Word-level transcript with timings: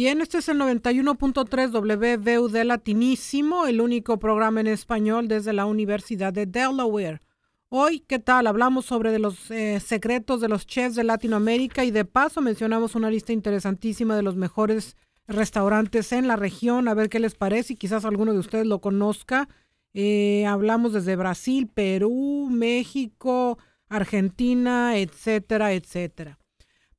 Bien, 0.00 0.20
este 0.20 0.38
es 0.38 0.48
el 0.48 0.58
91.3 0.58 1.72
WVU 1.72 2.64
Latinísimo, 2.64 3.66
el 3.66 3.80
único 3.80 4.20
programa 4.20 4.60
en 4.60 4.68
español 4.68 5.26
desde 5.26 5.52
la 5.52 5.66
Universidad 5.66 6.32
de 6.32 6.46
Delaware. 6.46 7.20
Hoy, 7.68 7.98
¿qué 8.06 8.20
tal? 8.20 8.46
Hablamos 8.46 8.86
sobre 8.86 9.18
los 9.18 9.50
eh, 9.50 9.80
secretos 9.80 10.40
de 10.40 10.46
los 10.46 10.68
chefs 10.68 10.94
de 10.94 11.02
Latinoamérica 11.02 11.84
y 11.84 11.90
de 11.90 12.04
paso 12.04 12.40
mencionamos 12.40 12.94
una 12.94 13.10
lista 13.10 13.32
interesantísima 13.32 14.14
de 14.14 14.22
los 14.22 14.36
mejores 14.36 14.96
restaurantes 15.26 16.12
en 16.12 16.28
la 16.28 16.36
región, 16.36 16.86
a 16.86 16.94
ver 16.94 17.08
qué 17.08 17.18
les 17.18 17.34
parece 17.34 17.72
y 17.72 17.76
quizás 17.76 18.04
alguno 18.04 18.32
de 18.32 18.38
ustedes 18.38 18.68
lo 18.68 18.80
conozca. 18.80 19.48
Eh, 19.94 20.46
hablamos 20.46 20.92
desde 20.92 21.16
Brasil, 21.16 21.66
Perú, 21.66 22.46
México, 22.52 23.58
Argentina, 23.88 24.96
etcétera, 24.96 25.72
etcétera. 25.72 26.38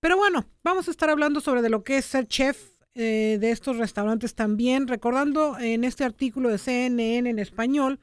Pero 0.02 0.18
bueno, 0.18 0.50
vamos 0.66 0.90
a 0.90 0.92
estar 0.92 1.10
hablando 1.10 1.40
sobre 1.40 1.62
de 1.62 1.70
lo 1.70 1.86
que 1.86 2.00
es 2.00 2.04
ser 2.04 2.28
chef 2.28 2.69
eh, 2.96 3.38
de 3.40 3.52
estos 3.52 3.78
restaurantes 3.78 4.36
también, 4.36 4.88
recordando 4.88 5.58
en 5.60 5.84
este 5.84 6.04
artículo 6.04 6.50
de 6.50 6.58
CNN 6.58 7.30
en 7.30 7.40
español 7.40 8.00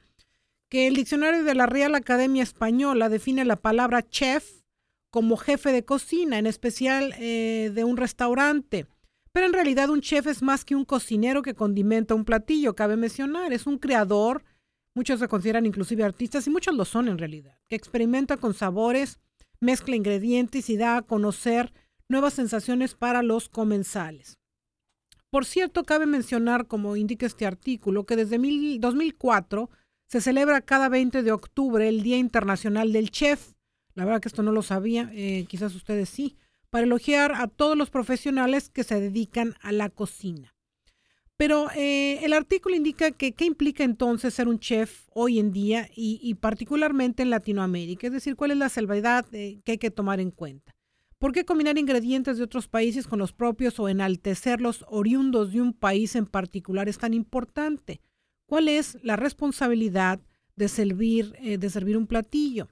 que 0.69 0.87
el 0.87 0.95
diccionario 0.95 1.43
de 1.43 1.55
la 1.55 1.65
Real 1.65 1.95
Academia 1.95 2.43
Española 2.43 3.09
define 3.09 3.45
la 3.45 3.57
palabra 3.57 4.07
chef 4.07 4.63
como 5.09 5.37
jefe 5.37 5.71
de 5.71 5.85
cocina, 5.85 6.37
en 6.37 6.45
especial 6.45 7.13
eh, 7.17 7.71
de 7.73 7.83
un 7.83 7.97
restaurante. 7.97 8.85
Pero 9.31 9.45
en 9.45 9.53
realidad 9.53 9.89
un 9.89 10.01
chef 10.01 10.27
es 10.27 10.41
más 10.41 10.65
que 10.65 10.75
un 10.75 10.85
cocinero 10.85 11.41
que 11.41 11.53
condimenta 11.53 12.15
un 12.15 12.25
platillo, 12.25 12.75
cabe 12.75 12.97
mencionar, 12.97 13.53
es 13.53 13.67
un 13.67 13.77
creador, 13.77 14.43
muchos 14.93 15.19
se 15.19 15.27
consideran 15.27 15.65
inclusive 15.65 16.03
artistas 16.03 16.47
y 16.47 16.49
muchos 16.49 16.75
lo 16.75 16.85
son 16.85 17.07
en 17.07 17.17
realidad, 17.17 17.57
que 17.67 17.75
experimenta 17.75 18.37
con 18.37 18.53
sabores, 18.53 19.19
mezcla 19.59 19.95
ingredientes 19.95 20.69
y 20.69 20.77
da 20.77 20.97
a 20.97 21.01
conocer 21.03 21.71
nuevas 22.09 22.33
sensaciones 22.33 22.95
para 22.95 23.21
los 23.21 23.47
comensales. 23.49 24.36
Por 25.29 25.45
cierto, 25.45 25.83
cabe 25.83 26.05
mencionar, 26.05 26.67
como 26.67 26.95
indica 26.95 27.25
este 27.25 27.45
artículo, 27.45 28.05
que 28.05 28.15
desde 28.15 28.37
2004 28.37 29.69
se 30.07 30.21
celebra 30.21 30.61
cada 30.61 30.87
20 30.87 31.21
de 31.21 31.31
octubre 31.31 31.87
el 31.87 32.01
Día 32.01 32.17
Internacional 32.17 32.93
del 32.93 33.11
Chef. 33.11 33.53
La 33.93 34.05
verdad 34.05 34.21
que 34.21 34.29
esto 34.29 34.43
no 34.43 34.53
lo 34.53 34.61
sabía, 34.61 35.11
eh, 35.13 35.45
quizás 35.49 35.75
ustedes 35.75 36.09
sí, 36.09 36.37
para 36.69 36.85
elogiar 36.85 37.33
a 37.33 37.47
todos 37.47 37.77
los 37.77 37.89
profesionales 37.89 38.69
que 38.69 38.85
se 38.85 39.01
dedican 39.01 39.55
a 39.61 39.73
la 39.73 39.89
cocina. 39.89 40.53
Pero 41.35 41.67
eh, 41.75 42.23
el 42.23 42.33
artículo 42.33 42.75
indica 42.75 43.11
que 43.11 43.33
qué 43.33 43.45
implica 43.45 43.83
entonces 43.83 44.33
ser 44.33 44.47
un 44.47 44.59
chef 44.59 45.07
hoy 45.13 45.39
en 45.39 45.51
día 45.51 45.89
y, 45.93 46.33
particularmente 46.35 47.21
en 47.21 47.29
Latinoamérica, 47.29 48.07
es 48.07 48.13
decir, 48.13 48.35
cuál 48.35 48.51
es 48.51 48.57
la 48.57 48.69
salvedad 48.69 49.25
que 49.29 49.61
hay 49.67 49.77
que 49.77 49.91
tomar 49.91 50.19
en 50.19 50.31
cuenta. 50.31 50.76
¿Por 51.19 51.31
qué 51.31 51.45
combinar 51.45 51.79
ingredientes 51.79 52.37
de 52.37 52.43
otros 52.43 52.67
países 52.67 53.07
con 53.07 53.17
los 53.17 53.33
propios 53.33 53.79
o 53.79 53.89
enaltecer 53.89 54.61
los 54.61 54.85
oriundos 54.87 55.51
de 55.51 55.61
un 55.61 55.73
país 55.73 56.15
en 56.15 56.27
particular 56.27 56.87
es 56.87 56.99
tan 56.99 57.13
importante? 57.13 58.01
¿Cuál 58.45 58.67
es 58.67 58.97
la 59.01 59.15
responsabilidad 59.15 60.19
de 60.55 60.67
servir, 60.67 61.35
eh, 61.39 61.57
de 61.57 61.69
servir 61.71 61.97
un 61.97 62.05
platillo? 62.05 62.67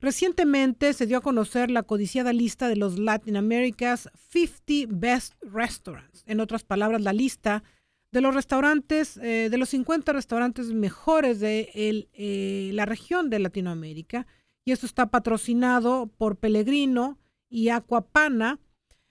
Recientemente 0.00 0.92
se 0.94 1.06
dio 1.06 1.18
a 1.18 1.22
conocer 1.22 1.70
la 1.70 1.82
codiciada 1.82 2.32
lista 2.32 2.68
de 2.68 2.76
los 2.76 2.98
Latin 2.98 3.36
America's 3.36 4.10
50 4.30 4.94
Best 4.94 5.34
Restaurants. 5.42 6.22
En 6.26 6.40
otras 6.40 6.64
palabras, 6.64 7.02
la 7.02 7.12
lista 7.12 7.62
de 8.10 8.20
los 8.22 8.34
restaurantes, 8.34 9.18
eh, 9.18 9.48
de 9.50 9.58
los 9.58 9.70
50 9.70 10.12
restaurantes 10.12 10.72
mejores 10.72 11.40
de 11.40 11.70
eh, 11.74 12.70
la 12.72 12.86
región 12.86 13.28
de 13.28 13.38
Latinoamérica. 13.38 14.26
Y 14.64 14.72
esto 14.72 14.86
está 14.86 15.10
patrocinado 15.10 16.10
por 16.18 16.36
Pellegrino, 16.36 17.18
y 17.48 17.68
Aquapana, 17.68 18.60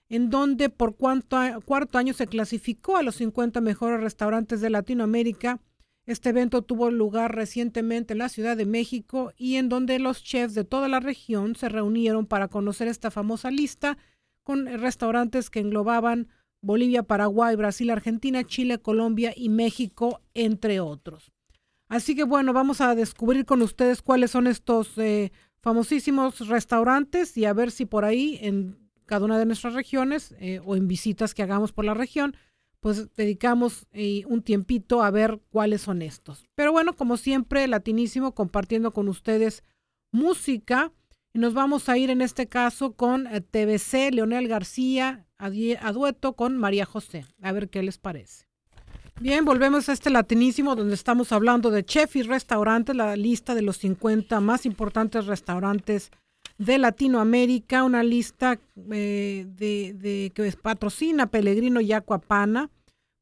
en 0.09 0.29
donde 0.29 0.69
por 0.69 0.95
cuarto, 0.95 1.37
cuarto 1.65 1.97
año 1.97 2.13
se 2.13 2.27
clasificó 2.27 2.97
a 2.97 3.03
los 3.03 3.15
50 3.15 3.61
mejores 3.61 4.01
restaurantes 4.01 4.61
de 4.61 4.69
Latinoamérica. 4.69 5.59
Este 6.05 6.29
evento 6.29 6.61
tuvo 6.61 6.91
lugar 6.91 7.35
recientemente 7.35 8.13
en 8.13 8.19
la 8.19 8.29
Ciudad 8.29 8.55
de 8.55 8.65
México 8.65 9.33
y 9.37 9.55
en 9.55 9.69
donde 9.69 9.97
los 9.97 10.23
chefs 10.23 10.53
de 10.53 10.63
toda 10.63 10.87
la 10.87 10.99
región 10.99 11.55
se 11.55 11.69
reunieron 11.69 12.27
para 12.27 12.47
conocer 12.47 12.87
esta 12.87 13.09
famosa 13.09 13.49
lista 13.49 13.97
con 14.43 14.67
restaurantes 14.67 15.49
que 15.49 15.59
englobaban 15.59 16.27
Bolivia, 16.61 17.03
Paraguay, 17.03 17.55
Brasil, 17.55 17.89
Argentina, 17.89 18.43
Chile, 18.43 18.79
Colombia 18.79 19.33
y 19.35 19.49
México, 19.49 20.21
entre 20.33 20.79
otros. 20.79 21.31
Así 21.87 22.15
que 22.15 22.23
bueno, 22.23 22.53
vamos 22.53 22.81
a 22.81 22.95
descubrir 22.95 23.45
con 23.45 23.61
ustedes 23.61 24.01
cuáles 24.01 24.31
son 24.31 24.47
estos 24.47 24.97
eh, 24.97 25.31
famosísimos 25.65 26.47
restaurantes 26.47 27.35
y 27.37 27.45
a 27.45 27.53
ver 27.53 27.71
si 27.71 27.87
por 27.87 28.05
ahí 28.05 28.37
en 28.43 28.77
cada 29.07 29.25
una 29.25 29.39
de 29.39 29.47
nuestras 29.47 29.73
regiones 29.73 30.35
eh, 30.39 30.61
o 30.63 30.75
en 30.75 30.87
visitas 30.87 31.33
que 31.33 31.41
hagamos 31.41 31.71
por 31.71 31.85
la 31.85 31.95
región, 31.95 32.37
pues 32.81 33.11
dedicamos 33.15 33.87
eh, 33.91 34.25
un 34.27 34.43
tiempito 34.43 35.01
a 35.01 35.09
ver 35.09 35.41
cuáles 35.49 35.81
son 35.81 36.03
estos. 36.03 36.45
Pero 36.53 36.71
bueno, 36.71 36.95
como 36.95 37.17
siempre, 37.17 37.67
latinísimo, 37.67 38.35
compartiendo 38.35 38.93
con 38.93 39.09
ustedes 39.09 39.63
música. 40.11 40.91
Y 41.33 41.39
nos 41.39 41.55
vamos 41.55 41.89
a 41.89 41.97
ir 41.97 42.11
en 42.11 42.21
este 42.21 42.45
caso 42.47 42.93
con 42.93 43.25
eh, 43.25 43.41
TBC, 43.41 44.13
Leonel 44.13 44.47
García, 44.47 45.25
a, 45.39 45.47
a 45.47 45.91
dueto 45.93 46.35
con 46.35 46.59
María 46.59 46.85
José. 46.85 47.25
A 47.41 47.51
ver 47.51 47.71
qué 47.71 47.81
les 47.81 47.97
parece. 47.97 48.44
Bien, 49.21 49.45
volvemos 49.45 49.87
a 49.87 49.93
este 49.93 50.09
latinísimo 50.09 50.75
donde 50.75 50.93
estamos 50.93 51.31
hablando 51.31 51.71
de 51.71 51.85
chef 51.85 52.17
y 52.17 52.23
restaurantes, 52.23 52.93
la 52.93 53.15
lista 53.15 53.55
de 53.55 53.61
los 53.61 53.77
50 53.77 54.41
más 54.41 54.65
importantes 54.65 55.25
restaurantes 55.25 56.11
de 56.57 56.77
Latinoamérica, 56.77 57.85
una 57.85 58.03
lista 58.03 58.59
eh, 58.91 59.45
de, 59.47 60.31
que 60.35 60.51
patrocina 60.61 61.27
Pellegrino 61.27 61.79
y 61.79 61.93
Acuapana. 61.93 62.69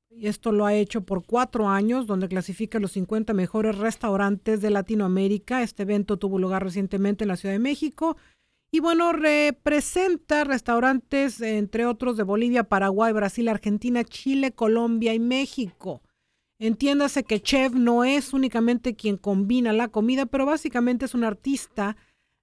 Y 0.09 0.27
esto 0.27 0.51
lo 0.51 0.65
ha 0.65 0.73
hecho 0.73 1.01
por 1.01 1.25
cuatro 1.25 1.69
años, 1.69 2.07
donde 2.07 2.27
clasifica 2.27 2.79
los 2.79 2.91
50 2.93 3.33
mejores 3.33 3.77
restaurantes 3.77 4.61
de 4.61 4.71
Latinoamérica. 4.71 5.61
Este 5.61 5.83
evento 5.83 6.17
tuvo 6.17 6.39
lugar 6.39 6.63
recientemente 6.63 7.23
en 7.23 7.27
la 7.27 7.37
Ciudad 7.37 7.53
de 7.53 7.59
México 7.59 8.17
y 8.73 8.79
bueno, 8.79 9.13
representa 9.13 10.45
restaurantes, 10.45 11.39
entre 11.41 11.85
otros, 11.85 12.17
de 12.17 12.23
Bolivia, 12.23 12.63
Paraguay, 12.63 13.13
Brasil, 13.13 13.47
Argentina, 13.47 14.03
Chile, 14.03 14.51
Colombia 14.51 15.13
y 15.13 15.19
México. 15.19 16.01
Entiéndase 16.57 17.23
que 17.23 17.39
chef 17.39 17.73
no 17.73 18.03
es 18.03 18.33
únicamente 18.33 18.95
quien 18.95 19.17
combina 19.17 19.73
la 19.73 19.89
comida, 19.89 20.25
pero 20.25 20.47
básicamente 20.47 21.05
es 21.05 21.13
un 21.13 21.23
artista 21.23 21.97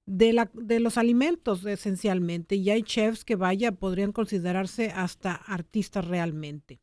de, 0.07 0.33
la, 0.33 0.49
de 0.55 0.79
los 0.79 0.99
alimentos 0.99 1.67
esencialmente. 1.67 2.55
Y 2.55 2.71
hay 2.71 2.85
chefs 2.85 3.25
que, 3.25 3.35
vaya, 3.35 3.73
podrían 3.73 4.13
considerarse 4.13 4.93
hasta 4.95 5.35
artistas 5.35 6.07
realmente. 6.07 6.79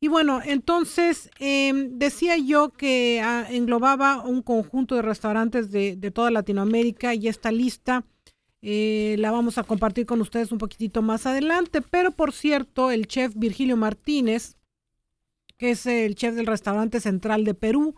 Y 0.00 0.08
bueno, 0.08 0.40
entonces 0.42 1.28
em, 1.40 1.98
decía 1.98 2.38
yo 2.38 2.70
que 2.70 3.20
ah, 3.22 3.46
englobaba 3.50 4.22
un 4.24 4.40
conjunto 4.40 4.94
de 4.94 5.02
restaurantes 5.02 5.70
de, 5.70 5.94
de 5.96 6.10
toda 6.10 6.30
Latinoamérica 6.30 7.12
y 7.12 7.28
esta 7.28 7.52
lista 7.52 8.06
eh, 8.62 9.16
la 9.18 9.30
vamos 9.30 9.58
a 9.58 9.64
compartir 9.64 10.06
con 10.06 10.20
ustedes 10.20 10.52
un 10.52 10.58
poquitito 10.58 11.02
más 11.02 11.26
adelante. 11.26 11.82
Pero 11.82 12.10
por 12.12 12.32
cierto, 12.32 12.90
el 12.90 13.06
chef 13.06 13.32
Virgilio 13.36 13.76
Martínez, 13.76 14.56
que 15.56 15.70
es 15.70 15.86
el 15.86 16.14
chef 16.14 16.34
del 16.34 16.46
restaurante 16.46 17.00
central 17.00 17.44
de 17.44 17.54
Perú, 17.54 17.94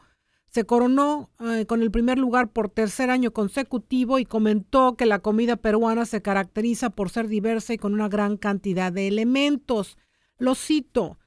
se 0.50 0.64
coronó 0.64 1.30
eh, 1.41 1.66
con 1.66 1.82
el 1.82 1.91
primer 1.91 2.19
lugar 2.19 2.50
por 2.50 2.70
tercer 2.70 3.10
año 3.10 3.32
consecutivo 3.32 4.19
y 4.19 4.24
comentó 4.24 4.96
que 4.96 5.06
la 5.06 5.19
comida 5.19 5.56
peruana 5.56 6.06
se 6.06 6.22
caracteriza 6.22 6.90
por 6.90 7.10
ser 7.10 7.28
diversa 7.28 7.75
y 7.75 7.78
con 7.78 7.92
una 7.92 8.08
gran 8.08 8.36
cantidad 8.36 8.90
de 8.90 9.08
elementos. 9.08 9.98
Lo 10.38 10.54
cito, 10.54 11.18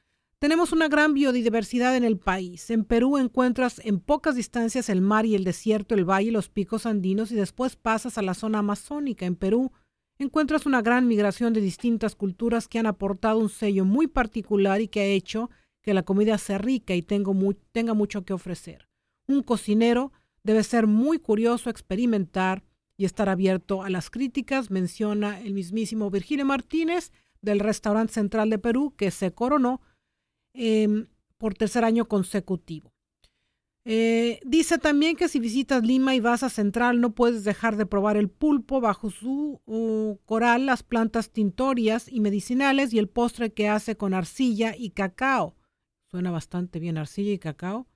tenemos 0.41 0.72
una 0.72 0.88
gran 0.88 1.13
biodiversidad 1.13 1.96
en 1.96 2.03
el 2.03 2.18
país. 2.18 2.72
En 2.72 2.84
Perú 2.84 3.19
encuentras 3.19 3.79
en 3.85 4.00
pocas 4.00 4.35
distancias 4.35 4.90
el 4.90 5.00
mar 5.00 5.28
y 5.28 5.35
el 5.35 5.44
desierto, 5.44 5.94
el 5.94 6.03
valle 6.03 6.29
y 6.29 6.31
los 6.31 6.50
picos 6.50 6.88
andinos 6.88 7.31
y 7.31 7.35
después 7.35 7.75
pasas 7.75 8.18
a 8.18 8.24
la 8.24 8.34
zona 8.34 8.57
amazónica. 8.57 9.28
En 9.28 9.35
Perú 9.35 9.72
encuentras 10.18 10.66
una 10.66 10.81
gran 10.81 11.07
migración 11.07 11.53
de 11.53 11.62
distintas 11.62 12.16
culturas 12.16 12.68
que 12.68 12.79
han 12.79 12.88
aportado 12.88 13.38
un 13.38 13.50
sello 13.50 13.85
muy 13.85 14.07
particular 14.07 14.81
y 14.81 14.88
que 14.88 15.02
ha 15.02 15.06
hecho 15.06 15.52
que 15.84 15.93
la 15.93 16.02
comida 16.02 16.40
sea 16.40 16.58
rica 16.58 16.96
y 16.96 17.03
tenga 17.03 17.94
mucho 17.94 18.26
que 18.26 18.34
ofrecer. 18.34 18.90
Un 19.28 19.44
cocinero 19.44 20.11
debe 20.41 20.64
ser 20.64 20.87
muy 20.87 21.20
curioso, 21.20 21.70
experimentar 21.70 22.64
y 22.97 23.05
estar 23.05 23.29
abierto 23.29 23.84
a 23.84 23.91
las 23.91 24.09
críticas, 24.09 24.72
menciona 24.72 25.40
el 25.40 25.53
mismísimo 25.53 26.09
Virgilio 26.09 26.47
Martínez 26.47 27.11
del 27.41 27.59
Restaurante 27.59 28.14
Central 28.14 28.49
de 28.49 28.58
Perú, 28.58 28.96
que 28.97 29.11
se 29.11 29.32
coronó 29.34 29.82
Em, 30.53 31.07
por 31.37 31.53
tercer 31.55 31.83
año 31.83 32.07
consecutivo. 32.07 32.93
Eh, 33.83 34.39
dice 34.45 34.77
también 34.77 35.15
que 35.15 35.27
si 35.27 35.39
visitas 35.39 35.83
Lima 35.83 36.13
y 36.13 36.19
vas 36.19 36.43
a 36.43 36.51
Central 36.51 37.01
no 37.01 37.15
puedes 37.15 37.43
dejar 37.43 37.77
de 37.77 37.87
probar 37.87 38.15
el 38.15 38.29
pulpo 38.29 38.79
bajo 38.79 39.09
su 39.09 39.59
coral, 40.25 40.67
las 40.67 40.83
plantas 40.83 41.31
tintorias 41.31 42.07
y 42.07 42.19
medicinales 42.19 42.93
y 42.93 42.99
el 42.99 43.09
postre 43.09 43.53
que 43.53 43.69
hace 43.69 43.97
con 43.97 44.13
arcilla 44.13 44.75
y 44.77 44.91
cacao. 44.91 45.55
Suena 46.11 46.29
bastante 46.29 46.79
bien 46.79 46.99
arcilla 46.99 47.31
y 47.31 47.39
cacao. 47.39 47.87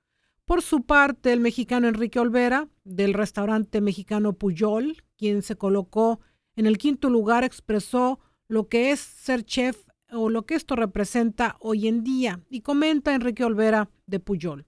Por 0.44 0.62
su 0.62 0.82
parte, 0.82 1.32
el 1.32 1.40
mexicano 1.40 1.86
Enrique 1.86 2.18
Olvera, 2.18 2.68
del 2.82 3.14
restaurante 3.14 3.80
mexicano 3.80 4.32
Puyol, 4.32 5.04
quien 5.16 5.42
se 5.42 5.56
colocó 5.56 6.20
en 6.56 6.66
el 6.66 6.78
quinto 6.78 7.10
lugar, 7.10 7.44
expresó 7.44 8.18
lo 8.48 8.68
que 8.68 8.90
es 8.90 9.00
ser 9.00 9.44
chef 9.44 9.85
o 10.10 10.30
lo 10.30 10.46
que 10.46 10.54
esto 10.54 10.76
representa 10.76 11.56
hoy 11.60 11.88
en 11.88 12.04
día. 12.04 12.40
Y 12.48 12.60
comenta 12.60 13.14
Enrique 13.14 13.44
Olvera 13.44 13.90
de 14.06 14.20
Puyol. 14.20 14.66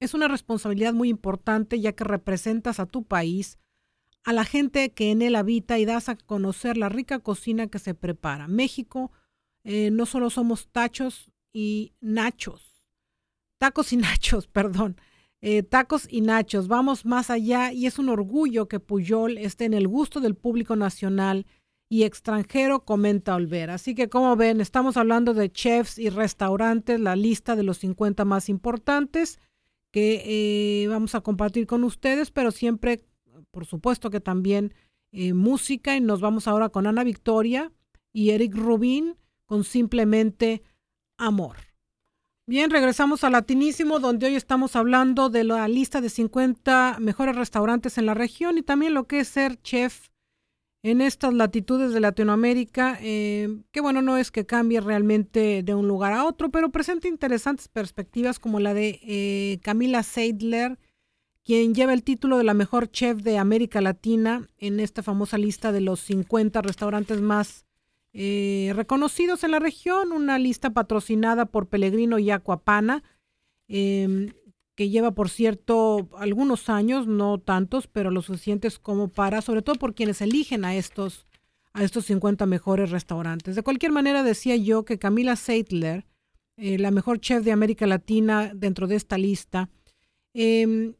Es 0.00 0.14
una 0.14 0.28
responsabilidad 0.28 0.92
muy 0.92 1.08
importante 1.08 1.80
ya 1.80 1.92
que 1.92 2.04
representas 2.04 2.80
a 2.80 2.86
tu 2.86 3.04
país, 3.04 3.58
a 4.24 4.32
la 4.32 4.44
gente 4.44 4.92
que 4.92 5.10
en 5.10 5.22
él 5.22 5.36
habita 5.36 5.78
y 5.78 5.84
das 5.84 6.08
a 6.08 6.16
conocer 6.16 6.76
la 6.76 6.88
rica 6.88 7.20
cocina 7.20 7.68
que 7.68 7.78
se 7.78 7.94
prepara. 7.94 8.48
México 8.48 9.12
eh, 9.64 9.90
no 9.90 10.04
solo 10.04 10.30
somos 10.30 10.68
tachos 10.68 11.32
y 11.52 11.94
nachos, 12.00 12.82
tacos 13.58 13.92
y 13.92 13.96
nachos, 13.96 14.46
perdón. 14.46 15.00
Eh, 15.42 15.62
tacos 15.62 16.06
y 16.10 16.22
nachos, 16.22 16.66
vamos 16.66 17.04
más 17.04 17.30
allá 17.30 17.72
y 17.72 17.86
es 17.86 17.98
un 17.98 18.08
orgullo 18.08 18.68
que 18.68 18.80
Puyol 18.80 19.38
esté 19.38 19.66
en 19.66 19.74
el 19.74 19.86
gusto 19.86 20.20
del 20.20 20.34
público 20.34 20.76
nacional 20.76 21.46
y 21.88 22.02
extranjero, 22.02 22.84
comenta 22.84 23.34
Olvera. 23.34 23.74
Así 23.74 23.94
que 23.94 24.08
como 24.08 24.34
ven, 24.36 24.60
estamos 24.60 24.96
hablando 24.96 25.34
de 25.34 25.50
chefs 25.50 25.98
y 25.98 26.10
restaurantes, 26.10 27.00
la 27.00 27.16
lista 27.16 27.54
de 27.54 27.62
los 27.62 27.78
50 27.78 28.24
más 28.24 28.48
importantes 28.48 29.38
que 29.92 30.82
eh, 30.82 30.88
vamos 30.88 31.14
a 31.14 31.20
compartir 31.20 31.66
con 31.66 31.84
ustedes, 31.84 32.30
pero 32.30 32.50
siempre, 32.50 33.04
por 33.50 33.66
supuesto 33.66 34.10
que 34.10 34.20
también 34.20 34.74
eh, 35.12 35.32
música 35.32 35.96
y 35.96 36.00
nos 36.00 36.20
vamos 36.20 36.48
ahora 36.48 36.68
con 36.68 36.86
Ana 36.86 37.04
Victoria 37.04 37.72
y 38.12 38.30
Eric 38.30 38.54
Rubin 38.54 39.16
con 39.46 39.64
simplemente 39.64 40.62
amor. 41.16 41.56
Bien, 42.48 42.70
regresamos 42.70 43.24
a 43.24 43.30
Latinísimo, 43.30 43.98
donde 43.98 44.26
hoy 44.26 44.36
estamos 44.36 44.76
hablando 44.76 45.30
de 45.30 45.44
la 45.44 45.66
lista 45.66 46.00
de 46.00 46.10
50 46.10 46.98
mejores 47.00 47.34
restaurantes 47.34 47.98
en 47.98 48.06
la 48.06 48.14
región 48.14 48.58
y 48.58 48.62
también 48.62 48.94
lo 48.94 49.06
que 49.06 49.20
es 49.20 49.28
ser 49.28 49.60
chef 49.62 50.08
en 50.86 51.00
estas 51.00 51.34
latitudes 51.34 51.92
de 51.92 51.98
Latinoamérica, 51.98 52.96
eh, 53.02 53.48
que 53.72 53.80
bueno, 53.80 54.02
no 54.02 54.18
es 54.18 54.30
que 54.30 54.46
cambie 54.46 54.80
realmente 54.80 55.64
de 55.64 55.74
un 55.74 55.88
lugar 55.88 56.12
a 56.12 56.24
otro, 56.24 56.50
pero 56.52 56.70
presenta 56.70 57.08
interesantes 57.08 57.66
perspectivas 57.66 58.38
como 58.38 58.60
la 58.60 58.72
de 58.72 59.00
eh, 59.02 59.58
Camila 59.62 60.04
Seidler, 60.04 60.78
quien 61.44 61.74
lleva 61.74 61.92
el 61.92 62.04
título 62.04 62.38
de 62.38 62.44
la 62.44 62.54
mejor 62.54 62.88
chef 62.88 63.18
de 63.22 63.36
América 63.36 63.80
Latina 63.80 64.48
en 64.58 64.78
esta 64.78 65.02
famosa 65.02 65.38
lista 65.38 65.72
de 65.72 65.80
los 65.80 65.98
50 66.02 66.62
restaurantes 66.62 67.20
más 67.20 67.66
eh, 68.12 68.72
reconocidos 68.76 69.42
en 69.42 69.50
la 69.50 69.58
región, 69.58 70.12
una 70.12 70.38
lista 70.38 70.70
patrocinada 70.70 71.46
por 71.46 71.66
Pellegrino 71.66 72.20
y 72.20 72.30
Aquapana. 72.30 73.02
Em, 73.66 74.30
que 74.76 74.90
lleva, 74.90 75.12
por 75.12 75.30
cierto, 75.30 76.10
algunos 76.18 76.68
años, 76.68 77.06
no 77.06 77.38
tantos, 77.38 77.88
pero 77.88 78.10
lo 78.10 78.20
suficientes 78.20 78.78
como 78.78 79.08
para, 79.08 79.40
sobre 79.40 79.62
todo 79.62 79.76
por 79.76 79.94
quienes 79.94 80.20
eligen 80.20 80.66
a 80.66 80.76
estos, 80.76 81.26
a 81.72 81.82
estos 81.82 82.04
50 82.04 82.44
mejores 82.44 82.90
restaurantes. 82.90 83.56
De 83.56 83.62
cualquier 83.62 83.90
manera, 83.90 84.22
decía 84.22 84.54
yo 84.54 84.84
que 84.84 84.98
Camila 84.98 85.34
Seidler, 85.34 86.06
eh, 86.58 86.78
la 86.78 86.90
mejor 86.90 87.20
chef 87.20 87.42
de 87.42 87.52
América 87.52 87.86
Latina 87.86 88.52
dentro 88.54 88.86
de 88.86 88.96
esta 88.96 89.16
lista, 89.16 89.70
em, 90.34 90.94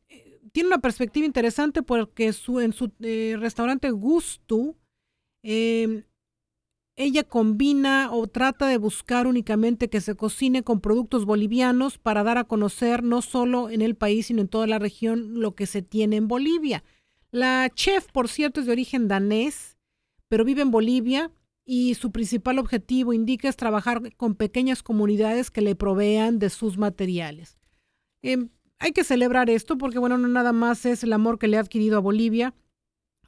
tiene 0.52 0.69
una 0.69 0.81
perspectiva 0.81 1.26
interesante 1.26 1.82
porque 1.82 2.32
su, 2.32 2.61
en 2.61 2.72
su 2.72 2.90
eh, 3.00 3.37
restaurante 3.38 3.90
Gusto, 3.90 4.75
em, 5.43 6.02
ella 6.96 7.25
combina 7.25 8.10
o 8.10 8.26
trata 8.26 8.66
de 8.66 8.78
buscar 8.78 9.26
únicamente 9.26 9.90
que 9.90 10.00
se 10.00 10.14
cocine 10.14 10.62
con 10.62 10.81
productos 10.81 11.26
bolivianos 11.26 11.98
para 11.98 12.25
dar 12.25 12.38
a 12.38 12.44
conocer 12.44 13.02
no 13.02 13.20
solo 13.20 13.69
en 13.69 13.82
el 13.82 13.94
país, 13.94 14.26
sino 14.26 14.40
en 14.40 14.48
toda 14.48 14.66
la 14.66 14.78
región 14.78 15.40
lo 15.40 15.54
que 15.54 15.66
se 15.66 15.82
tiene 15.82 16.16
en 16.16 16.26
Bolivia. 16.26 16.84
La 17.31 17.70
chef, 17.75 18.06
por 18.10 18.28
cierto, 18.28 18.60
es 18.60 18.66
de 18.66 18.72
origen 18.72 19.08
danés, 19.08 19.76
pero 20.28 20.44
vive 20.44 20.62
en 20.62 20.70
Bolivia 20.70 21.31
y 21.66 21.94
su 21.96 22.12
principal 22.12 22.58
objetivo 22.58 23.12
indica 23.12 23.48
es 23.48 23.56
trabajar 23.56 24.16
con 24.16 24.34
pequeñas 24.34 24.82
comunidades 24.82 25.50
que 25.50 25.60
le 25.60 25.75
provean 25.75 26.38
de 26.38 26.48
sus 26.48 26.78
materiales. 26.78 27.58
Em, 28.22 28.48
hay 28.78 28.93
que 28.93 29.04
celebrar 29.04 29.50
esto 29.50 29.76
porque, 29.76 29.98
bueno, 29.98 30.16
no 30.16 30.28
nada 30.28 30.52
más 30.52 30.87
es 30.87 31.02
el 31.02 31.12
amor 31.12 31.38
que 31.38 31.48
le 31.48 31.58
ha 31.58 31.60
adquirido 31.60 31.98
a 31.98 32.00
Bolivia, 32.00 32.54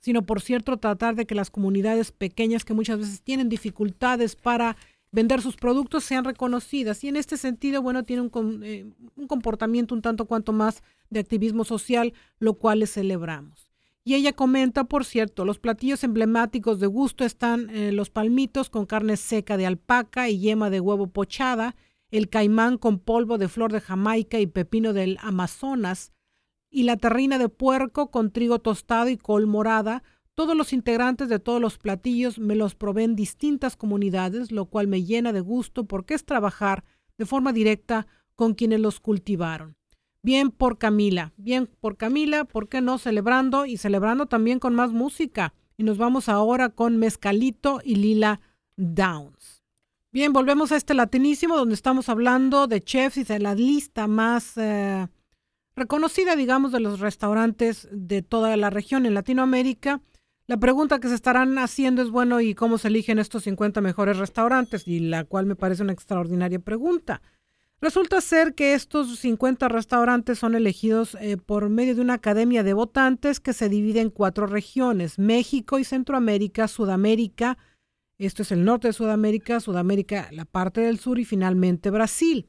sino 0.08 0.22
por 0.22 0.40
cierto 0.40 0.78
tratar 0.78 1.16
de 1.16 1.26
que 1.26 1.34
las 1.34 1.50
comunidades 1.50 2.12
pequeñas 2.12 2.64
que 2.64 2.72
muchas 2.72 2.98
veces 2.98 3.20
tienen 3.20 3.50
dificultades 3.50 4.36
para 4.36 4.74
vender 5.12 5.42
sus 5.42 5.56
productos 5.56 6.02
sean 6.02 6.24
reconocidas. 6.24 7.04
Y 7.04 7.08
en 7.08 7.16
este 7.16 7.36
sentido, 7.36 7.82
bueno, 7.82 8.04
tiene 8.04 8.22
un, 8.22 8.64
eh, 8.64 8.86
un 9.16 9.26
comportamiento 9.26 9.94
un 9.94 10.00
tanto 10.00 10.24
cuanto 10.24 10.54
más 10.54 10.82
de 11.10 11.20
activismo 11.20 11.62
social, 11.62 12.14
lo 12.38 12.54
cual 12.54 12.78
le 12.78 12.86
celebramos. 12.86 13.70
Y 14.02 14.14
ella 14.14 14.32
comenta, 14.32 14.84
por 14.84 15.04
cierto, 15.04 15.44
los 15.44 15.58
platillos 15.58 16.02
emblemáticos 16.02 16.80
de 16.80 16.86
gusto 16.86 17.26
están 17.26 17.68
eh, 17.68 17.92
los 17.92 18.08
palmitos 18.08 18.70
con 18.70 18.86
carne 18.86 19.18
seca 19.18 19.58
de 19.58 19.66
alpaca 19.66 20.30
y 20.30 20.38
yema 20.38 20.70
de 20.70 20.80
huevo 20.80 21.08
pochada, 21.08 21.76
el 22.10 22.30
caimán 22.30 22.78
con 22.78 22.98
polvo 22.98 23.36
de 23.36 23.48
flor 23.48 23.72
de 23.72 23.82
Jamaica 23.82 24.40
y 24.40 24.46
pepino 24.46 24.94
del 24.94 25.18
Amazonas, 25.20 26.12
y 26.70 26.82
la 26.84 26.96
terrina 26.96 27.38
de 27.38 27.48
puerco 27.48 28.10
con 28.10 28.30
trigo 28.30 28.58
tostado 28.58 29.08
y 29.08 29.16
col 29.16 29.46
morada. 29.46 30.02
Todos 30.34 30.56
los 30.56 30.72
integrantes 30.72 31.28
de 31.28 31.38
todos 31.38 31.60
los 31.60 31.78
platillos 31.78 32.38
me 32.38 32.54
los 32.54 32.74
proveen 32.74 33.16
distintas 33.16 33.76
comunidades, 33.76 34.52
lo 34.52 34.66
cual 34.66 34.86
me 34.86 35.04
llena 35.04 35.32
de 35.32 35.40
gusto 35.40 35.84
porque 35.84 36.14
es 36.14 36.24
trabajar 36.24 36.84
de 37.16 37.26
forma 37.26 37.52
directa 37.52 38.06
con 38.34 38.54
quienes 38.54 38.80
los 38.80 39.00
cultivaron. 39.00 39.76
Bien 40.22 40.50
por 40.50 40.78
Camila, 40.78 41.32
bien 41.36 41.68
por 41.80 41.96
Camila, 41.96 42.44
¿por 42.44 42.68
qué 42.68 42.80
no? 42.80 42.98
Celebrando 42.98 43.66
y 43.66 43.76
celebrando 43.76 44.26
también 44.26 44.58
con 44.58 44.74
más 44.74 44.92
música. 44.92 45.54
Y 45.76 45.84
nos 45.84 45.98
vamos 45.98 46.28
ahora 46.28 46.70
con 46.70 46.96
Mezcalito 46.98 47.80
y 47.84 47.96
Lila 47.96 48.40
Downs. 48.76 49.62
Bien, 50.10 50.32
volvemos 50.32 50.72
a 50.72 50.76
este 50.76 50.94
latinísimo 50.94 51.56
donde 51.56 51.74
estamos 51.74 52.08
hablando 52.08 52.66
de 52.66 52.82
chefs 52.82 53.18
y 53.18 53.24
de 53.24 53.38
la 53.38 53.54
lista 53.54 54.06
más 54.06 54.56
eh, 54.56 55.06
reconocida, 55.78 56.36
digamos, 56.36 56.72
de 56.72 56.80
los 56.80 57.00
restaurantes 57.00 57.88
de 57.90 58.22
toda 58.22 58.56
la 58.56 58.70
región 58.70 59.06
en 59.06 59.14
Latinoamérica. 59.14 60.02
La 60.46 60.58
pregunta 60.58 61.00
que 61.00 61.08
se 61.08 61.14
estarán 61.14 61.58
haciendo 61.58 62.02
es, 62.02 62.10
bueno, 62.10 62.40
¿y 62.40 62.54
cómo 62.54 62.78
se 62.78 62.88
eligen 62.88 63.18
estos 63.18 63.44
50 63.44 63.80
mejores 63.80 64.18
restaurantes? 64.18 64.86
Y 64.86 65.00
la 65.00 65.24
cual 65.24 65.46
me 65.46 65.56
parece 65.56 65.82
una 65.82 65.92
extraordinaria 65.92 66.58
pregunta. 66.58 67.22
Resulta 67.80 68.20
ser 68.20 68.54
que 68.54 68.74
estos 68.74 69.18
50 69.18 69.68
restaurantes 69.68 70.38
son 70.38 70.54
elegidos 70.54 71.16
eh, 71.20 71.36
por 71.36 71.68
medio 71.68 71.94
de 71.94 72.00
una 72.00 72.14
academia 72.14 72.62
de 72.62 72.74
votantes 72.74 73.40
que 73.40 73.52
se 73.52 73.68
divide 73.68 74.00
en 74.00 74.10
cuatro 74.10 74.46
regiones, 74.46 75.18
México 75.18 75.78
y 75.78 75.84
Centroamérica, 75.84 76.66
Sudamérica, 76.66 77.56
esto 78.18 78.42
es 78.42 78.50
el 78.50 78.64
norte 78.64 78.88
de 78.88 78.92
Sudamérica, 78.92 79.60
Sudamérica, 79.60 80.28
la 80.32 80.44
parte 80.44 80.80
del 80.80 80.98
sur 80.98 81.20
y 81.20 81.24
finalmente 81.24 81.90
Brasil. 81.90 82.48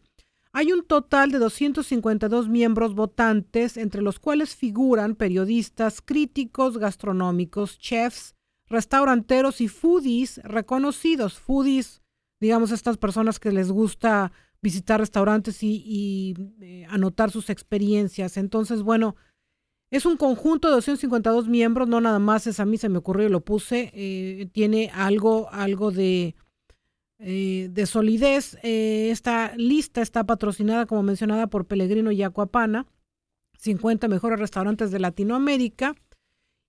Hay 0.52 0.72
un 0.72 0.84
total 0.84 1.32
de 1.32 1.38
252 1.38 2.50
miembros 2.50 2.96
votantes, 2.96 3.78
entre 3.78 4.02
los 4.02 4.20
cuales 4.20 4.56
figuran 4.56 5.16
periodistas, 5.16 6.02
críticos 6.02 6.80
gastronómicos, 6.80 7.78
chefs, 7.78 8.36
restauranteros 8.68 9.62
y 9.62 9.68
foodies 9.68 10.42
reconocidos. 10.44 11.38
Foodies, 11.38 12.02
digamos, 12.40 12.72
estas 12.72 12.98
personas 12.98 13.40
que 13.40 13.52
les 13.52 13.72
gusta 13.72 14.32
visitar 14.62 15.00
restaurantes 15.00 15.62
y, 15.62 16.36
eh, 16.62 16.86
anotar 16.90 17.30
sus 17.30 17.50
experiencias. 17.50 18.36
Entonces, 18.36 18.82
bueno, 18.82 19.16
es 19.92 20.06
un 20.06 20.18
conjunto 20.18 20.68
de 20.68 20.76
252 20.76 21.48
miembros, 21.48 21.88
no 21.88 22.02
nada 22.02 22.20
más 22.20 22.48
es 22.48 22.60
a 22.60 22.66
mí 22.66 22.78
se 22.78 22.90
me 22.90 22.98
ocurrió 22.98 23.28
y 23.28 23.32
lo 23.32 23.42
puse, 23.42 23.92
eh, 23.94 24.50
tiene 24.52 24.92
algo, 24.94 25.50
algo 25.52 25.92
de 25.92 26.36
eh, 27.20 27.68
de 27.72 27.86
solidez. 27.86 28.58
Eh, 28.64 29.10
esta 29.12 29.54
lista 29.58 30.02
está 30.02 30.24
patrocinada, 30.24 30.86
como 30.86 31.04
mencionada, 31.04 31.48
por 31.48 31.66
Pellegrino 31.66 32.12
y 32.12 32.24
Acuapana, 32.24 32.88
50 33.58 34.08
mejores 34.08 34.40
restaurantes 34.40 34.92
de 34.92 35.00
Latinoamérica. 35.00 35.96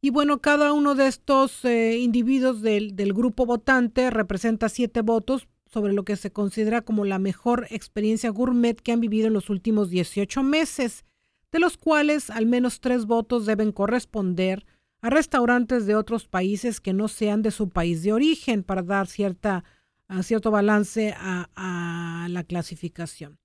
Y 0.02 0.10
bueno, 0.10 0.40
cada 0.40 0.72
uno 0.72 0.94
de 0.94 1.06
estos 1.06 1.64
eh, 1.64 1.98
individuos 1.98 2.62
del, 2.62 2.96
del, 2.96 3.12
grupo 3.12 3.46
votante 3.46 4.10
representa 4.10 4.68
siete 4.68 5.02
votos 5.02 5.46
sobre 5.66 5.92
lo 5.92 6.04
que 6.04 6.16
se 6.16 6.32
considera 6.32 6.80
como 6.80 7.04
la 7.04 7.18
mejor 7.18 7.66
experiencia 7.70 8.30
gourmet 8.30 8.80
que 8.80 8.92
han 8.92 9.00
vivido 9.00 9.28
en 9.28 9.34
los 9.34 9.50
últimos 9.50 9.88
18 9.88 10.42
meses, 10.42 11.04
de 11.52 11.60
los 11.60 11.76
cuales 11.76 12.28
al 12.28 12.46
menos 12.46 12.80
tres 12.80 13.06
votos 13.06 13.46
deben 13.46 13.70
corresponder 13.70 14.66
a 15.00 15.10
restaurantes 15.10 15.86
de 15.86 15.94
otros 15.94 16.26
países 16.26 16.80
que 16.80 16.92
no 16.92 17.08
sean 17.08 17.42
de 17.42 17.50
su 17.50 17.68
país 17.68 18.02
de 18.02 18.12
origen 18.12 18.62
para 18.62 18.82
dar 18.82 19.06
cierta 19.06 19.64
a 20.10 20.22
cierto 20.24 20.50
balance 20.50 21.14
a, 21.16 22.26
la 22.28 22.44
clasificación. 22.44 23.38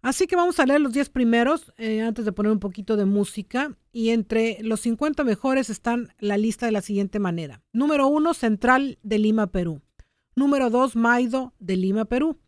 Así 0.00 0.26
que 0.26 0.36
vamos 0.36 0.58
a 0.58 0.66
leer 0.66 0.80
los 0.80 0.92
10 0.92 1.10
primeros 1.10 1.72
eh, 1.76 2.00
antes 2.00 2.24
de 2.24 2.32
poner 2.32 2.50
un 2.50 2.58
poquito 2.58 2.96
de 2.96 3.04
música. 3.04 3.76
Y 3.92 4.10
entre 4.10 4.58
los 4.62 4.80
50 4.80 5.22
mejores 5.22 5.70
están 5.70 6.12
la 6.18 6.38
lista 6.38 6.66
de 6.66 6.72
la 6.72 6.80
siguiente 6.80 7.18
manera. 7.18 7.62
Número 7.72 8.08
1, 8.08 8.34
Central 8.34 8.98
de 9.02 9.18
Lima, 9.18 9.48
Perú. 9.48 9.80
Número 10.34 10.70
2, 10.70 10.96
Maido 10.96 11.54
de 11.58 11.76
Lima, 11.76 12.04
Perú. 12.04 12.38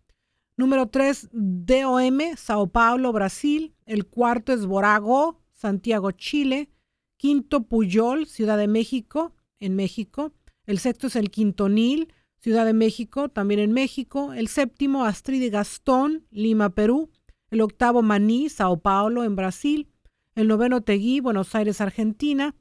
Número 0.56 0.88
3, 0.88 1.30
DOM, 1.32 2.18
Sao 2.36 2.68
Paulo, 2.68 3.12
Brasil. 3.12 3.74
El 3.86 4.06
cuarto 4.06 4.52
es 4.52 4.66
Borago, 4.66 5.40
Santiago, 5.52 6.10
Chile. 6.12 6.70
Quinto, 7.16 7.64
Puyol, 7.64 8.26
Ciudad 8.26 8.58
de 8.58 8.68
México, 8.68 9.34
en 9.60 9.76
México. 9.76 10.32
El 10.66 10.78
sexto 10.78 11.06
es 11.06 11.16
el 11.16 11.30
Quintonil, 11.30 12.12
Ciudad 12.44 12.66
de 12.66 12.74
México, 12.74 13.30
también 13.30 13.58
en 13.58 13.72
México. 13.72 14.34
El 14.34 14.48
séptimo, 14.48 15.06
Astrid 15.06 15.50
Gastón, 15.50 16.26
Lima, 16.30 16.74
Perú. 16.74 17.08
El 17.50 17.62
octavo, 17.62 18.02
Maní, 18.02 18.50
Sao 18.50 18.80
Paulo, 18.80 19.24
en 19.24 19.34
Brasil. 19.34 19.88
El 20.34 20.48
noveno, 20.48 20.82
Teguí, 20.82 21.20
Buenos 21.20 21.54
Aires, 21.54 21.80
Argentina. 21.80 22.54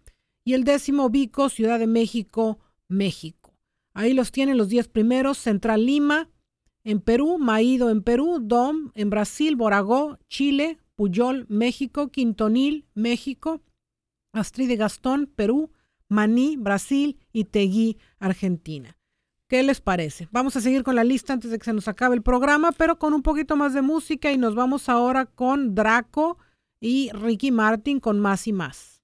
Y 0.46 0.54
el 0.54 0.64
décimo, 0.64 1.10
Vico, 1.10 1.50
Ciudad 1.50 1.80
de 1.80 1.88
México, 1.88 2.60
México. 2.88 3.58
Ahí 3.94 4.14
los 4.14 4.32
tienen 4.32 4.58
los 4.58 4.70
diez 4.70 4.88
primeros. 4.88 5.38
Central 5.38 5.86
Lima, 5.86 6.30
en 6.86 7.02
Perú. 7.02 7.38
Maído, 7.38 7.90
en 7.90 8.04
Perú. 8.04 8.40
Dom, 8.42 8.92
en 8.94 9.10
Brasil. 9.10 9.58
Boragó, 9.58 10.18
Chile. 10.30 10.78
Puyol, 10.96 11.46
México. 11.50 12.08
Quintonil, 12.08 12.86
México. 12.94 13.62
Astrid 14.32 14.80
Gastón, 14.80 15.30
Perú. 15.36 15.74
Maní, 16.08 16.56
Brasil. 16.56 17.20
Y 17.34 17.44
Teguí, 17.44 17.98
Argentina. 18.18 18.98
¿Qué 19.54 19.62
les 19.62 19.82
parece? 19.82 20.28
Vamos 20.32 20.56
a 20.56 20.62
seguir 20.62 20.82
con 20.82 20.96
la 20.96 21.04
lista 21.04 21.32
antes 21.32 21.52
de 21.52 21.60
que 21.60 21.66
se 21.66 21.74
nos 21.74 21.88
acabe 21.88 22.16
el 22.16 22.24
programa, 22.24 22.72
pero 22.72 22.98
con 22.98 23.14
un 23.14 23.22
poquito 23.22 23.56
más 23.56 23.76
de 23.76 23.84
música 23.84 24.32
y 24.32 24.38
nos 24.40 24.56
vamos 24.56 24.90
ahora 24.90 25.28
con 25.28 25.76
Draco 25.76 26.40
y 26.82 27.12
Ricky 27.14 27.52
Martin 27.52 28.00
con 28.00 28.20
más 28.20 28.48
y 28.48 28.52
más. 28.52 29.04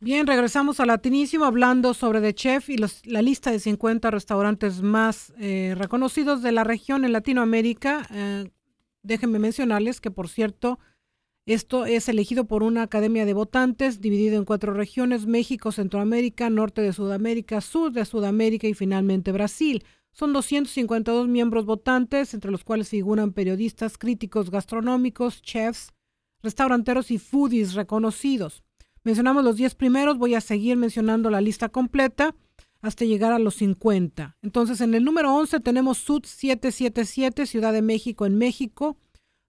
Bien, 0.00 0.26
regresamos 0.26 0.80
a 0.80 0.86
Latinísimo 0.86 1.44
hablando 1.44 1.94
sobre 1.94 2.20
The 2.20 2.34
Chef 2.34 2.70
y 2.70 2.76
la 2.76 3.22
lista 3.22 3.52
de 3.52 3.60
50 3.60 4.10
restaurantes 4.10 4.82
más 4.82 5.32
eh, 5.38 5.76
reconocidos 5.78 6.42
de 6.42 6.50
la 6.50 6.64
región 6.64 7.04
en 7.04 7.12
Latinoamérica. 7.12 8.04
Eh, 8.10 8.50
déjenme 9.04 9.38
mencionarles 9.38 10.00
que, 10.00 10.10
por 10.10 10.28
cierto, 10.28 10.80
esto 11.46 11.84
es 11.84 12.08
elegido 12.08 12.46
por 12.46 12.62
una 12.62 12.82
academia 12.82 13.26
de 13.26 13.34
votantes 13.34 14.00
dividido 14.00 14.38
en 14.38 14.46
cuatro 14.46 14.72
regiones, 14.72 15.26
México, 15.26 15.72
Centroamérica, 15.72 16.48
Norte 16.48 16.80
de 16.80 16.94
Sudamérica, 16.94 17.60
Sur 17.60 17.92
de 17.92 18.04
Sudamérica 18.06 18.66
y 18.66 18.72
finalmente 18.72 19.30
Brasil. 19.30 19.84
Son 20.12 20.32
252 20.32 21.28
miembros 21.28 21.66
votantes, 21.66 22.32
entre 22.32 22.50
los 22.50 22.64
cuales 22.64 22.88
figuran 22.88 23.32
periodistas, 23.32 23.98
críticos 23.98 24.50
gastronómicos, 24.50 25.42
chefs, 25.42 25.92
restauranteros 26.42 27.10
y 27.10 27.18
foodies 27.18 27.74
reconocidos. 27.74 28.62
Mencionamos 29.02 29.44
los 29.44 29.56
10 29.56 29.74
primeros, 29.74 30.16
voy 30.16 30.34
a 30.34 30.40
seguir 30.40 30.78
mencionando 30.78 31.28
la 31.28 31.42
lista 31.42 31.68
completa 31.68 32.34
hasta 32.80 33.04
llegar 33.04 33.32
a 33.32 33.38
los 33.38 33.56
50. 33.56 34.38
Entonces, 34.40 34.80
en 34.80 34.94
el 34.94 35.04
número 35.04 35.34
11 35.34 35.60
tenemos 35.60 35.98
Sud 35.98 36.24
777, 36.24 37.44
Ciudad 37.44 37.72
de 37.72 37.82
México 37.82 38.24
en 38.24 38.38
México. 38.38 38.96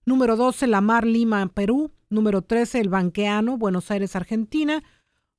Número 0.08 0.36
12, 0.36 0.68
La 0.68 0.80
Mar 0.80 1.04
Lima, 1.04 1.44
Perú. 1.48 1.90
Número 2.10 2.40
13, 2.40 2.78
El 2.78 2.88
Banqueano, 2.88 3.58
Buenos 3.58 3.90
Aires, 3.90 4.14
Argentina. 4.14 4.84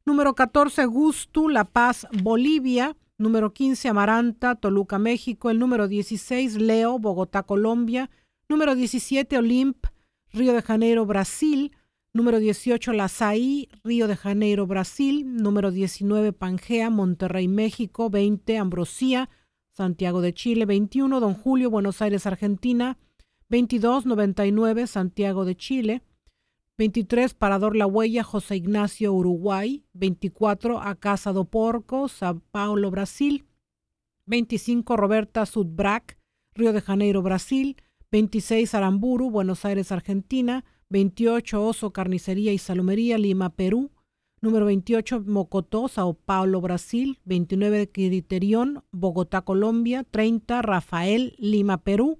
Número 0.05 0.35
14, 0.35 0.85
Gustu, 0.87 1.47
La 1.47 1.63
Paz, 1.63 2.05
Bolivia. 2.21 2.97
Número 3.17 3.53
15, 3.53 3.87
Amaranta, 3.87 4.55
Toluca, 4.55 4.99
México. 4.99 5.49
El 5.49 5.59
número 5.59 5.87
16, 5.87 6.57
Leo, 6.57 6.99
Bogotá, 6.99 7.43
Colombia. 7.43 8.09
Número 8.49 8.75
17, 8.75 9.37
Olimp, 9.37 9.85
Río 10.33 10.51
de 10.51 10.61
Janeiro, 10.61 11.05
Brasil. 11.05 11.71
Número 12.11 12.37
18, 12.37 12.91
Lazaí, 12.91 13.69
Río 13.85 14.09
de 14.09 14.17
Janeiro, 14.17 14.67
Brasil. 14.67 15.23
Número 15.33 15.71
19, 15.71 16.33
Pangea, 16.33 16.89
Monterrey, 16.89 17.47
México. 17.47 18.09
20, 18.09 18.57
Ambrosía, 18.57 19.29
Santiago 19.71 20.19
de 20.19 20.33
Chile. 20.33 20.65
21, 20.65 21.21
Don 21.21 21.35
Julio, 21.35 21.69
Buenos 21.69 22.01
Aires, 22.01 22.25
Argentina. 22.25 22.97
22, 23.49 24.05
99, 24.05 24.87
Santiago 24.87 25.45
de 25.45 25.55
Chile. 25.55 26.01
23, 26.77 27.33
Parador 27.33 27.75
La 27.75 27.87
Huella, 27.87 28.23
José 28.23 28.57
Ignacio, 28.57 29.13
Uruguay. 29.13 29.85
24, 29.93 30.81
A 30.81 30.95
Casa 30.95 31.31
do 31.31 31.45
Porco, 31.45 32.07
Sao 32.07 32.41
Paulo, 32.51 32.91
Brasil. 32.91 33.45
25, 34.25 34.97
Roberta 34.97 35.45
Sudbrac, 35.45 36.17
Río 36.53 36.73
de 36.73 36.81
Janeiro, 36.81 37.21
Brasil. 37.21 37.77
26 38.11 38.73
Aramburu, 38.73 39.31
Buenos 39.31 39.65
Aires, 39.65 39.91
Argentina, 39.91 40.63
28 40.89 41.65
Oso 41.65 41.91
Carnicería 41.91 42.53
y 42.53 42.57
Salomería, 42.57 43.17
Lima, 43.17 43.49
Perú, 43.49 43.91
número 44.39 44.65
28 44.65 45.23
Mocotó, 45.25 45.89
Sao 45.89 46.13
Paulo, 46.13 46.61
Brasil, 46.61 47.19
29 47.25 47.91
Criterión, 47.91 48.83
Bogotá, 48.91 49.41
Colombia, 49.41 50.05
30 50.09 50.61
Rafael, 50.61 51.35
Lima, 51.37 51.83
Perú, 51.83 52.19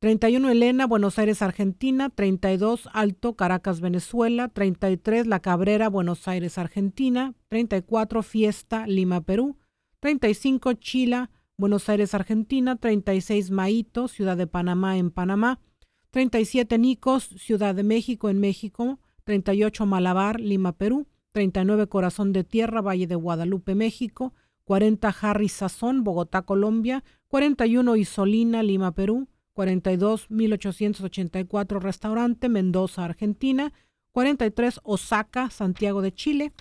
31 0.00 0.50
Elena, 0.50 0.86
Buenos 0.86 1.18
Aires, 1.18 1.42
Argentina, 1.42 2.08
32 2.08 2.88
Alto, 2.92 3.34
Caracas, 3.34 3.80
Venezuela, 3.80 4.46
33 4.46 5.26
La 5.26 5.40
Cabrera, 5.40 5.88
Buenos 5.88 6.28
Aires, 6.28 6.56
Argentina, 6.56 7.34
34 7.48 8.22
Fiesta, 8.22 8.86
Lima, 8.86 9.22
Perú, 9.22 9.56
35 9.98 10.74
Chila, 10.74 11.30
Buenos 11.56 11.88
Aires, 11.88 12.14
Argentina, 12.14 12.76
36 12.76 13.50
Maíto, 13.50 14.06
Ciudad 14.06 14.36
de 14.36 14.46
Panamá 14.46 14.98
en 14.98 15.10
Panamá, 15.10 15.58
37 16.10 16.78
Nicos, 16.78 17.24
Ciudad 17.36 17.74
de 17.74 17.82
México 17.82 18.30
en 18.30 18.38
México, 18.38 19.00
38 19.24 19.84
Malabar, 19.84 20.38
Lima, 20.38 20.74
Perú, 20.74 21.08
39 21.32 21.88
Corazón 21.88 22.32
de 22.32 22.44
Tierra, 22.44 22.82
Valle 22.82 23.08
de 23.08 23.16
Guadalupe, 23.16 23.74
México, 23.74 24.32
40 24.62 25.08
Harry 25.22 25.48
Sazón, 25.48 26.04
Bogotá, 26.04 26.42
Colombia, 26.42 27.02
41 27.26 27.96
Isolina, 27.96 28.62
Lima, 28.62 28.92
Perú, 28.92 29.26
42 29.58 30.30
1884 30.30 31.80
Restaurante, 31.80 32.48
Mendoza, 32.48 33.04
Argentina, 33.04 33.72
43 34.12 34.78
Osaka, 34.84 35.50
Santiago 35.50 36.00
de 36.00 36.14
Chile, 36.14 36.52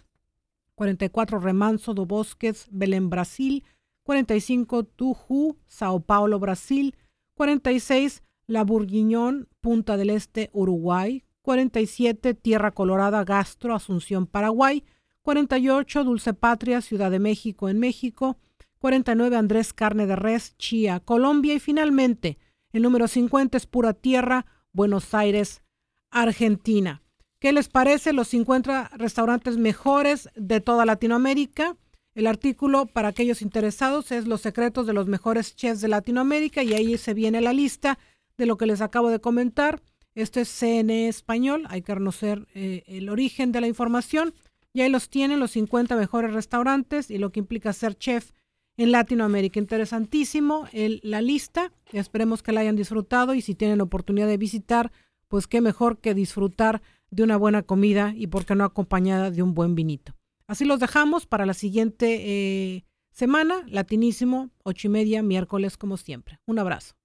44 0.74 1.40
Remanso 1.40 1.94
do 1.94 2.08
Bosques, 2.08 2.68
Belén, 2.72 3.12
Brasil, 3.12 3.64
45 4.02 4.84
Tuju, 4.84 5.58
Sao 5.68 6.00
Paulo, 6.00 6.40
Brasil, 6.40 6.96
46 7.36 8.24
La 8.48 8.64
Bourguignon, 8.64 9.48
Punta 9.62 9.96
del 9.96 10.10
Este, 10.10 10.50
Uruguay, 10.52 11.24
47 11.44 12.34
Tierra 12.34 12.72
Colorada, 12.72 13.24
Gastro, 13.24 13.76
Asunción, 13.76 14.26
Paraguay, 14.26 14.84
48 15.22 16.04
Dulce 16.04 16.34
Patria, 16.34 16.82
Ciudad 16.82 17.12
de 17.12 17.20
México, 17.20 17.70
en 17.70 17.78
México, 17.78 18.38
49 18.80 19.36
Andrés 19.36 19.72
Carne 19.72 20.08
de 20.08 20.16
Res, 20.16 20.58
Chía, 20.58 21.00
Colombia. 21.00 21.54
Y 21.54 21.60
finalmente 21.60 22.40
el 22.74 22.82
número 22.82 23.08
50 23.08 23.58
es 23.58 23.66
Pura 23.66 23.94
Tierra, 23.94 24.46
Buenos 24.72 25.14
Aires, 25.14 25.62
Argentina. 26.10 27.02
¿Qué 27.40 27.54
les 27.54 27.70
parece 27.70 28.14
los 28.14 28.28
50 28.30 28.92
restaurantes 28.96 29.58
mejores 29.58 30.30
de 30.36 30.60
toda 30.60 30.86
Latinoamérica? 30.86 31.78
El 32.16 32.26
artículo 32.26 32.88
para 32.88 33.10
aquellos 33.10 33.44
interesados 33.44 34.12
es 34.12 34.26
Los 34.26 34.42
secretos 34.42 34.88
de 34.88 34.94
los 34.94 35.08
mejores 35.08 35.56
chefs 35.56 35.82
de 35.82 35.88
Latinoamérica 35.88 36.64
y 36.64 36.74
ahí 36.74 36.98
se 36.98 37.14
viene 37.14 37.42
la 37.42 37.54
lista 37.54 38.00
de 38.38 38.48
lo 38.48 38.58
que 38.58 38.66
les 38.66 38.82
acabo 38.82 39.10
de 39.10 39.20
comentar. 39.20 39.82
Esto 40.16 40.40
es 40.40 40.50
CNE 40.50 41.10
Español, 41.10 41.66
hay 41.70 41.84
que 41.84 41.94
conocer 41.94 42.48
eh, 42.56 42.84
el 42.88 43.10
origen 43.10 43.52
de 43.52 43.62
la 43.62 43.68
información 43.68 44.34
y 44.74 44.82
ahí 44.82 44.90
los 44.90 45.10
tienen 45.10 45.40
los 45.40 45.52
50 45.52 45.96
mejores 45.96 46.34
restaurantes 46.34 47.12
y 47.12 47.20
lo 47.20 47.32
que 47.32 47.40
implica 47.40 47.72
ser 47.72 47.96
chef 47.96 48.32
en 48.78 48.92
Latinoamérica. 48.92 49.60
Interesantísimo 49.60 50.68
el, 50.72 51.02
la 51.04 51.22
lista, 51.22 51.72
esperemos 51.92 52.44
que 52.44 52.52
la 52.52 52.62
hayan 52.62 52.76
disfrutado 52.76 53.34
y 53.34 53.42
si 53.42 53.56
tienen 53.56 53.82
oportunidad 53.82 54.28
de 54.28 54.38
visitar, 54.38 54.92
pues 55.28 55.48
qué 55.48 55.62
mejor 55.62 56.00
que 56.00 56.14
disfrutar 56.14 56.82
de 57.10 57.24
una 57.24 57.38
buena 57.38 57.64
comida 57.64 58.14
y 58.16 58.28
por 58.28 58.46
qué 58.46 58.56
no 58.56 58.64
acompañada 58.64 59.32
de 59.32 59.42
un 59.42 59.54
buen 59.54 59.76
vinito. 59.76 60.14
Así 60.48 60.64
los 60.64 60.80
dejamos 60.80 61.26
para 61.26 61.46
la 61.46 61.54
siguiente 61.54 62.76
eh, 62.76 62.86
semana, 63.12 63.64
latinísimo, 63.68 64.52
ocho 64.64 64.88
y 64.88 64.92
media, 64.92 65.24
miércoles 65.24 65.78
como 65.78 65.98
siempre. 65.98 66.40
Un 66.46 66.60
abrazo. 66.60 66.96